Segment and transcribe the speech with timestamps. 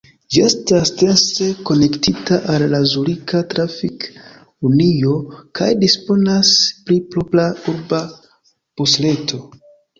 [0.35, 5.15] Ĝi estas dense konektita al la Zurika Trafik-Unio
[5.61, 6.57] kaj disponas
[6.89, 8.05] pri propra urba
[8.47, 9.49] busreto.